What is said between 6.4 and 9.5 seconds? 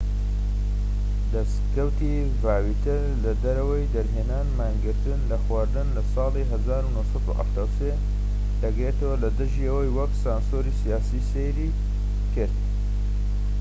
1973 دەگرێتەوە لە